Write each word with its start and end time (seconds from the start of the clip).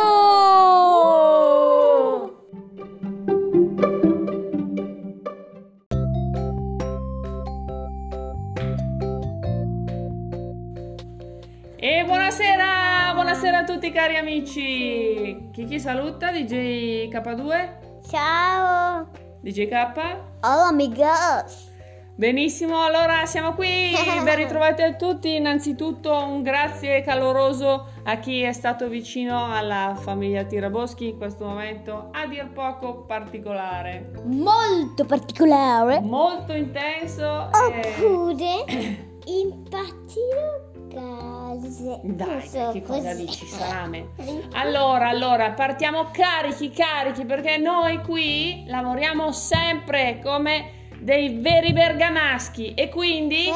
E 11.75 12.03
buonasera, 12.05 13.11
buonasera 13.13 13.57
a 13.57 13.63
tutti 13.65 13.91
cari 13.91 14.15
amici. 14.15 15.49
Chi 15.51 15.65
chi 15.65 15.81
saluta? 15.81 16.31
DJ 16.31 17.09
K2? 17.09 18.03
Ciao. 18.07 19.09
DJ 19.41 19.67
K? 19.67 20.17
Hola 20.39 20.67
amigos. 20.69 21.74
Benissimo, 22.17 22.81
allora 22.81 23.25
siamo 23.25 23.53
qui, 23.55 23.91
ben 24.23 24.35
ritrovati 24.37 24.81
a 24.81 24.93
tutti. 24.93 25.35
Innanzitutto 25.35 26.13
un 26.15 26.43
grazie 26.43 27.01
caloroso 27.01 27.87
a 28.03 28.17
chi 28.19 28.41
è 28.41 28.53
stato 28.53 28.87
vicino 28.87 29.53
alla 29.53 29.95
famiglia 29.99 30.43
Tiraboschi 30.45 31.09
in 31.09 31.17
questo 31.17 31.43
momento, 31.45 32.09
a 32.13 32.25
dir 32.25 32.47
poco 32.53 33.01
particolare, 33.05 34.11
Molto 34.23 35.03
particolare. 35.05 35.99
molto 35.99 36.53
intenso. 36.53 37.49
e- 37.51 37.93
Oppure 37.99 38.63
impazzire 39.25 40.69
case. 40.93 41.99
Dai, 42.03 42.47
so, 42.47 42.69
che 42.71 42.81
cosa 42.81 43.09
così. 43.09 43.25
dici, 43.25 43.45
salame? 43.45 44.07
Allora, 44.53 45.09
allora, 45.09 45.51
partiamo 45.51 46.05
carichi, 46.13 46.69
carichi, 46.71 47.25
perché 47.25 47.57
noi 47.57 47.99
qui 48.03 48.63
lavoriamo 48.67 49.33
sempre 49.33 50.21
come 50.23 50.83
dei 50.99 51.39
veri 51.39 51.73
bergamaschi 51.73 52.73
e 52.73 52.89
quindi... 52.89 53.49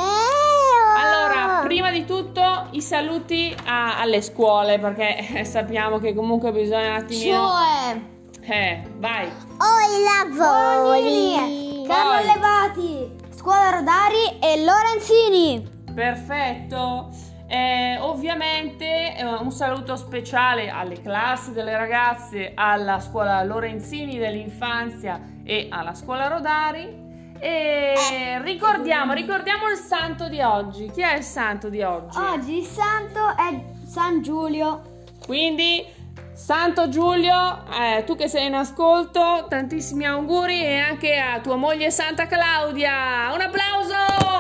Allora, 0.98 1.62
prima 1.64 1.92
di 1.92 2.06
tutto 2.06 2.68
i 2.72 2.82
saluti 2.82 3.56
a- 3.66 4.00
alle 4.00 4.22
scuole, 4.22 4.80
perché 4.80 5.44
sappiamo 5.46 6.00
che 6.00 6.14
comunque 6.14 6.52
bisogna 6.52 6.90
un 6.90 6.96
attimino... 6.96 7.48
Cioè, 7.48 8.02
Eh, 8.52 8.82
vai. 8.98 9.26
ho 9.28 9.78
i 9.86 10.36
lavori. 10.36 11.86
Carlo. 11.88 12.26
Levati, 12.34 13.16
Scuola 13.36 13.70
Rodari 13.72 14.40
e 14.42 14.64
Lorenzini. 14.64 15.78
Perfetto. 15.94 17.10
Eh, 17.48 17.98
ovviamente 18.00 19.16
eh, 19.16 19.24
un 19.26 19.52
saluto 19.52 19.96
speciale 19.96 20.70
alle 20.70 21.02
classi 21.02 21.52
delle 21.52 21.76
ragazze, 21.76 22.52
alla 22.54 23.00
scuola 23.00 23.42
Lorenzini 23.44 24.18
dell'infanzia 24.20 25.20
e 25.44 25.68
alla 25.72 25.96
scuola 25.96 26.28
Rodari. 26.28 27.08
E 27.40 28.40
ricordiamo, 28.44 29.14
ricordiamo 29.14 29.70
il 29.70 29.78
santo 29.78 30.28
di 30.28 30.42
oggi. 30.42 30.92
Chi 30.92 31.02
è 31.02 31.16
il 31.16 31.24
santo 31.24 31.70
di 31.70 31.82
oggi? 31.82 32.18
Oggi 32.18 32.58
il 32.58 32.66
santo 32.66 33.36
è 33.36 33.64
San 33.86 34.22
Giulio. 34.22 34.82
Quindi, 35.26 35.86
Santo 36.34 36.90
Giulio, 36.90 37.64
eh, 37.80 38.04
tu 38.06 38.16
che 38.16 38.28
sei 38.28 38.48
in 38.48 38.56
ascolto, 38.56 39.46
tantissimi 39.48 40.06
auguri 40.06 40.64
e 40.64 40.78
anche 40.78 41.18
a 41.18 41.40
tua 41.40 41.56
moglie 41.56 41.92
Santa 41.92 42.28
Claudia. 42.28 43.32
Un 43.34 43.42
applauso! 43.42 44.39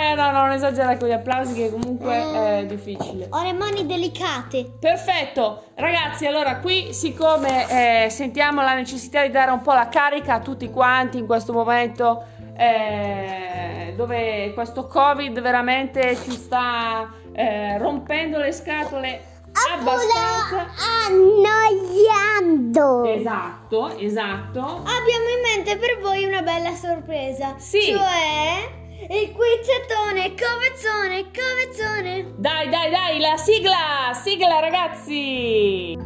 Eh, 0.00 0.14
no, 0.14 0.30
no, 0.30 0.40
non 0.40 0.52
esagerare 0.52 0.96
con 0.96 1.08
gli 1.08 1.12
applausi 1.12 1.52
che 1.52 1.70
comunque 1.70 2.14
è 2.14 2.64
difficile. 2.66 3.26
Ho 3.28 3.42
le 3.42 3.52
mani 3.52 3.84
delicate. 3.84 4.72
Perfetto, 4.80 5.64
ragazzi, 5.74 6.24
allora 6.24 6.56
qui 6.56 6.94
siccome 6.94 8.04
eh, 8.06 8.08
sentiamo 8.08 8.62
la 8.62 8.72
necessità 8.72 9.20
di 9.20 9.30
dare 9.30 9.50
un 9.50 9.60
po' 9.60 9.74
la 9.74 9.88
carica 9.88 10.34
a 10.34 10.40
tutti 10.40 10.70
quanti 10.70 11.18
in 11.18 11.26
questo 11.26 11.52
momento 11.52 12.24
eh, 12.56 13.92
dove 13.94 14.52
questo 14.54 14.86
Covid 14.86 15.38
veramente 15.40 16.16
ci 16.16 16.30
sta 16.30 17.12
eh, 17.32 17.76
rompendo 17.76 18.38
le 18.38 18.52
scatole 18.52 19.22
abbastanza. 19.52 20.66
Annoiando. 21.08 23.04
Esatto, 23.04 23.98
esatto. 23.98 24.60
Abbiamo 24.60 25.28
in 25.28 25.40
mente 25.42 25.76
per 25.76 25.98
voi 26.00 26.24
una 26.24 26.40
bella 26.40 26.72
sorpresa. 26.72 27.54
Sì. 27.58 27.82
Cioè 27.82 28.78
il 29.08 29.32
quizzettone, 29.32 30.34
covezzone, 30.34 31.30
covezzone. 31.32 32.34
Dai, 32.36 32.68
dai, 32.68 32.90
dai, 32.90 33.18
la 33.18 33.36
sigla, 33.38 34.12
sigla 34.22 34.60
ragazzi. 34.60 35.96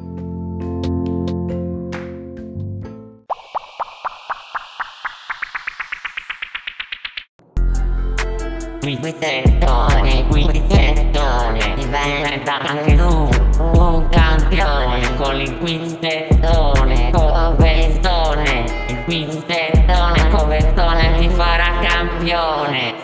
Quizzettone, 8.80 10.26
quizzettone, 10.28 11.74
diventa 11.74 12.58
anche 12.60 12.94
tu 12.94 13.28
un 13.58 14.08
campione 14.10 15.16
con 15.16 15.40
il 15.40 15.58
quizzettone, 15.58 17.10
covettone, 17.10 18.64
il 18.88 19.04
ti 19.04 19.63
farà 22.26 23.03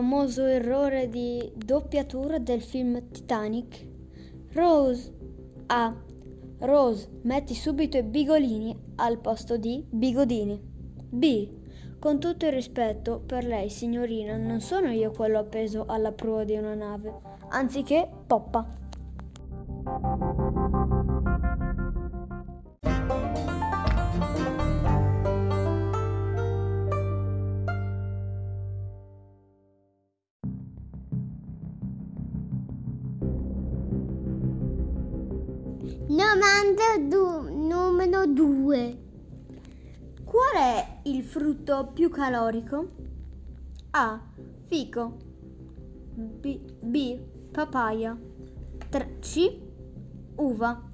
famoso 0.00 0.46
errore 0.46 1.10
di 1.10 1.52
doppiatura 1.54 2.38
del 2.38 2.62
film 2.62 3.10
Titanic? 3.10 3.86
Rose 4.54 5.12
A. 5.66 5.94
Rose, 6.60 7.20
metti 7.24 7.54
subito 7.54 7.98
i 7.98 8.02
bigolini 8.02 8.74
al 8.96 9.18
posto 9.18 9.58
di 9.58 9.84
bigodini. 9.90 10.58
B. 11.10 11.48
Con 11.98 12.18
tutto 12.18 12.46
il 12.46 12.52
rispetto 12.52 13.20
per 13.20 13.44
lei, 13.44 13.68
signorina, 13.68 14.38
non 14.38 14.60
sono 14.60 14.90
io 14.90 15.10
quello 15.10 15.38
appeso 15.38 15.84
alla 15.86 16.12
prua 16.12 16.44
di 16.44 16.56
una 16.56 16.74
nave, 16.74 17.20
anziché 17.50 18.08
poppa. 18.26 18.66
Domanda 36.50 36.98
du- 36.98 37.48
numero 37.48 38.26
due. 38.26 38.98
Qual 40.24 40.52
è 40.56 41.00
il 41.04 41.22
frutto 41.22 41.92
più 41.94 42.10
calorico? 42.10 42.88
A. 43.90 44.20
Fico. 44.66 45.16
B. 46.12 46.58
B. 46.80 47.20
Papaya. 47.52 48.18
Tr- 48.88 49.18
C. 49.20 49.60
Uva. 50.34 50.89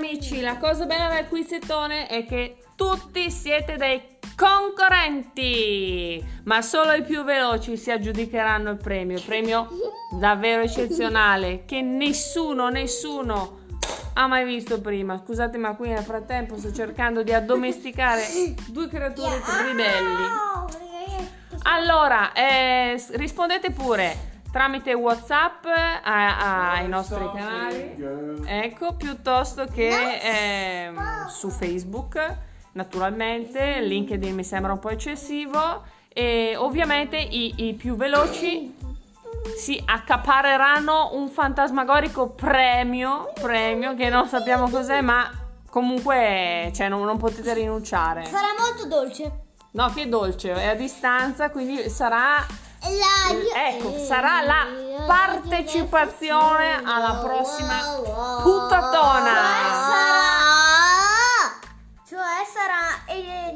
Amici, 0.00 0.40
la 0.40 0.56
cosa 0.56 0.86
bella 0.86 1.08
del 1.08 1.28
quizzettone 1.28 2.06
è 2.06 2.24
che 2.24 2.56
tutti 2.74 3.30
siete 3.30 3.76
dei 3.76 4.00
concorrenti, 4.34 6.24
ma 6.44 6.62
solo 6.62 6.92
i 6.92 7.02
più 7.02 7.22
veloci 7.22 7.76
si 7.76 7.90
aggiudicheranno 7.90 8.70
il 8.70 8.78
premio. 8.78 9.20
Premio 9.20 9.68
davvero 10.18 10.62
eccezionale 10.62 11.66
che 11.66 11.82
nessuno, 11.82 12.70
nessuno 12.70 13.58
ha 14.14 14.26
mai 14.26 14.46
visto 14.46 14.80
prima. 14.80 15.18
Scusate, 15.22 15.58
ma 15.58 15.76
qui 15.76 15.90
nel 15.90 16.02
frattempo 16.02 16.56
sto 16.56 16.72
cercando 16.72 17.22
di 17.22 17.34
addomesticare 17.34 18.22
due 18.68 18.88
creature 18.88 19.42
ribelli. 19.66 20.24
Allora, 21.64 22.32
eh, 22.32 23.04
rispondete 23.10 23.70
pure 23.70 24.29
tramite 24.50 24.92
WhatsApp 24.92 25.64
a- 25.64 26.72
ai 26.72 26.88
nostri 26.88 27.24
canali, 27.32 28.42
ecco, 28.46 28.94
piuttosto 28.94 29.66
che 29.66 30.18
ehm, 30.22 31.26
su 31.28 31.50
Facebook, 31.50 32.36
naturalmente. 32.72 33.80
LinkedIn 33.80 34.34
mi 34.34 34.44
sembra 34.44 34.72
un 34.72 34.78
po' 34.78 34.90
eccessivo. 34.90 35.82
E 36.12 36.54
ovviamente 36.56 37.16
i, 37.16 37.68
i 37.68 37.74
più 37.74 37.94
veloci 37.94 38.74
si 39.56 39.80
accapareranno 39.84 41.10
un 41.12 41.28
fantasmagorico 41.28 42.30
premio, 42.30 43.32
premio 43.40 43.94
che 43.94 44.08
non 44.08 44.26
sappiamo 44.26 44.68
cos'è, 44.68 45.00
ma 45.00 45.30
comunque 45.70 46.72
cioè, 46.74 46.88
non, 46.88 47.04
non 47.04 47.16
potete 47.16 47.54
rinunciare. 47.54 48.24
Sarà 48.24 48.48
molto 48.58 48.86
dolce. 48.86 49.32
No, 49.72 49.88
che 49.94 50.08
dolce, 50.08 50.52
è 50.52 50.66
a 50.66 50.74
distanza, 50.74 51.50
quindi 51.50 51.88
sarà. 51.88 52.44
Ecco, 53.54 53.98
sarà 54.04 54.40
la 54.42 54.66
partecipazione 55.06 56.80
alla 56.84 57.20
prossima 57.22 57.78
puntatona. 58.42 59.32
Cioè 62.08 62.44
sarà 62.52 63.04
eh, 63.06 63.54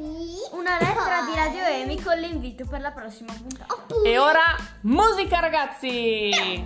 una 0.53 0.79
lettera 0.79 1.23
di 1.29 1.35
Radio 1.35 1.65
Emi 1.65 2.03
con 2.03 2.19
l'invito 2.19 2.65
per 2.67 2.81
la 2.81 2.91
prossima 2.91 3.33
puntata. 3.33 3.77
E 4.05 4.19
ora 4.19 4.57
musica 4.83 5.41
ragazzi! 5.41 6.63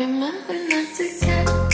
Remember 0.00 0.54
not 0.54 0.94
to 0.96 1.04
get 1.20 1.69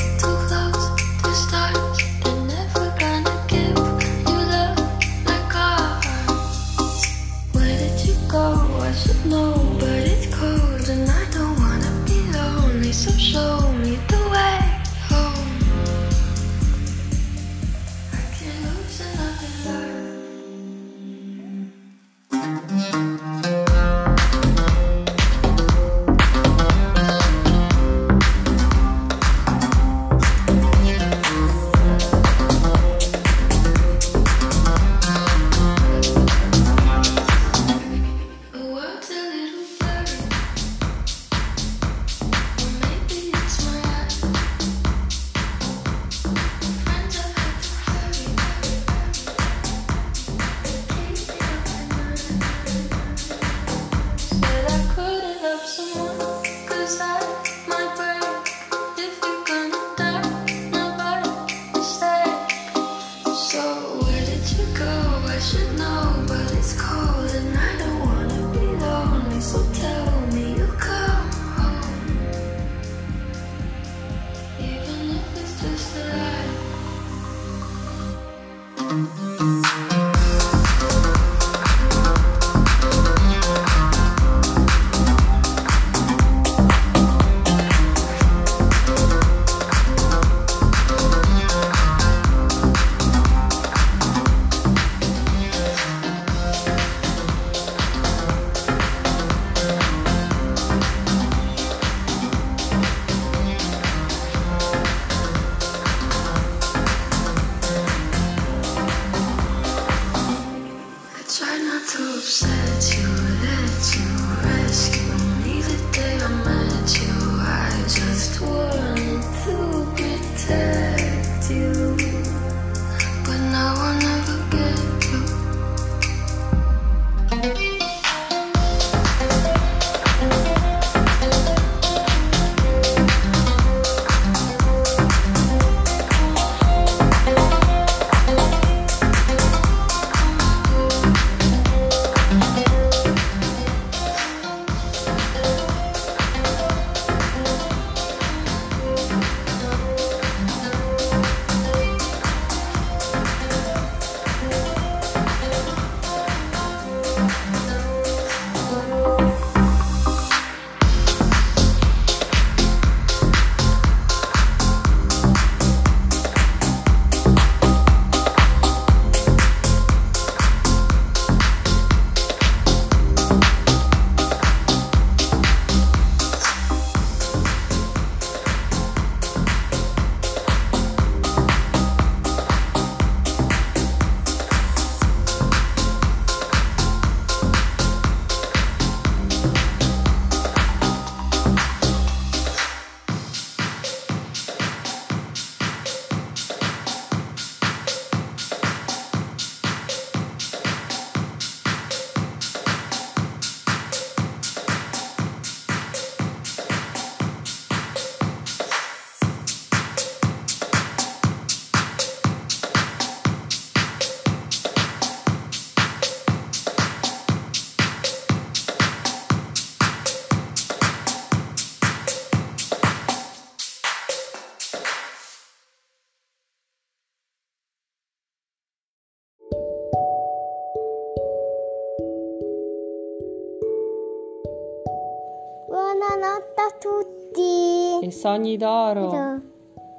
tutti. 236.79 238.07
e 238.07 238.11
sogni 238.11 238.57
d'oro. 238.57 239.11
Ciao. 239.11 239.43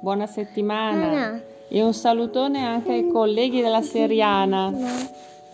Buona 0.00 0.26
settimana. 0.26 1.32
No. 1.32 1.40
E 1.68 1.82
un 1.82 1.92
salutone 1.92 2.64
anche 2.64 2.92
ai 2.92 3.08
colleghi 3.08 3.60
della 3.60 3.82
Seriana. 3.82 4.72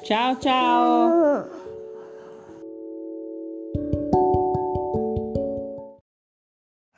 Ciao 0.03 0.39
ciao. 0.39 1.63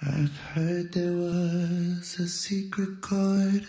I've 0.02 0.38
heard 0.54 0.92
there 0.92 1.14
was 1.14 2.18
a 2.18 2.26
secret 2.26 3.00
chord 3.00 3.66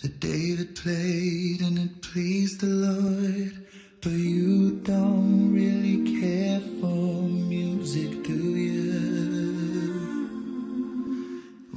that 0.00 0.18
David 0.20 0.74
played 0.74 1.60
and 1.60 1.78
it 1.78 2.00
pleased 2.00 2.60
the 2.60 2.66
Lord. 2.66 3.66
But 4.00 4.12
you 4.12 4.80
don't 4.84 5.52
really 5.52 6.20
care 6.20 6.60
for 6.80 7.28
music, 7.28 8.22
do 8.22 8.32
you? 8.32 8.57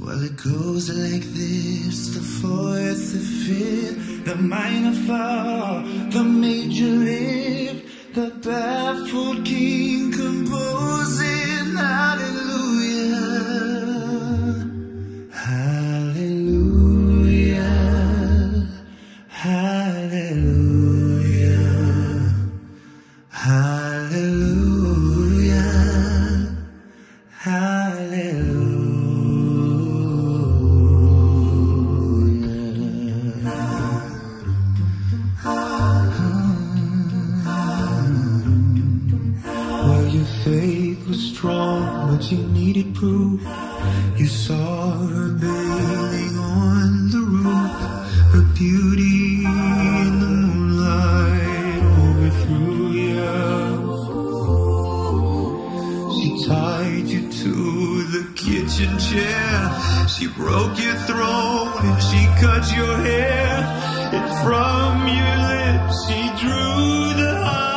Well, 0.04 0.24
it 0.24 0.36
goes 0.36 0.90
like 0.90 1.22
this 1.22 2.16
the 2.16 2.22
fourth, 2.22 3.14
the 3.14 3.20
fifth, 3.46 4.26
the 4.26 4.36
minor 4.36 4.94
fall, 5.06 5.84
the 6.10 6.24
major 6.24 6.88
lift, 6.88 8.16
the 8.16 8.32
baffled 8.44 9.46
king 9.46 10.12
composing 10.12 11.76
hallelujah. 11.78 12.42
Hallelujah. 15.32 16.72
Hallelujah. 19.28 20.32
Hallelujah. 23.30 24.42
Hallelujah. 27.30 27.81
Tied 57.02 57.10
you 57.10 57.32
to 57.32 58.04
the 58.04 58.34
kitchen 58.36 58.98
chair. 59.00 60.08
She 60.08 60.28
broke 60.28 60.80
your 60.80 60.96
throat 60.96 61.80
and 61.82 62.02
she 62.04 62.26
cut 62.40 62.76
your 62.76 62.98
hair. 62.98 63.64
And 64.14 64.28
from 64.44 65.08
your 65.08 65.38
lips 65.50 66.08
she 66.08 66.22
drew 66.42 67.14
the 67.14 67.32
hallelujah. 67.44 67.71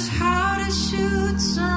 Was 0.00 0.08
how 0.08 0.56
to 0.56 0.70
shoot 0.72 1.38
somebody 1.38 1.69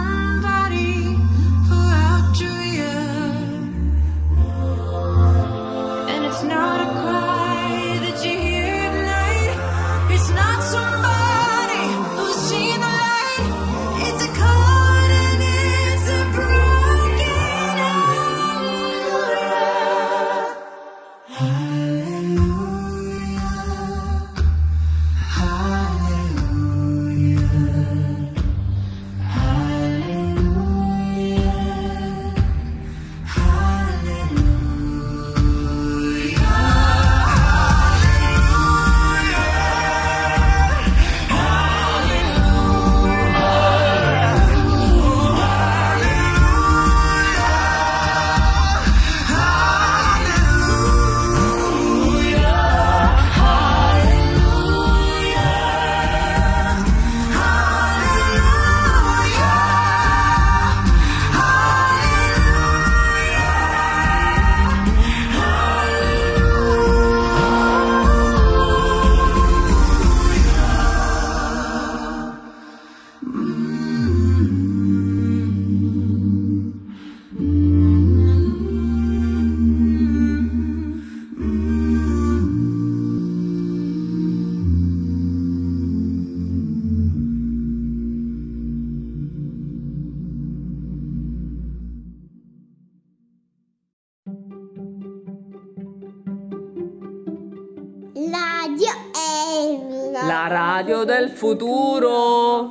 del 101.01 101.29
futuro. 101.29 102.69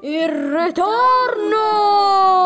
Il 0.00 0.28
ritorno! 0.28 2.37